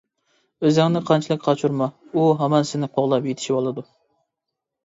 [0.63, 3.85] ئۆزۈڭنى قانچىلىك قاچۇرما ئۇ ھامان سېنى قوغلاپ يېتىشىۋالىدۇ.